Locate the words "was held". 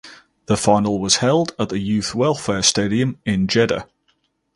0.99-1.53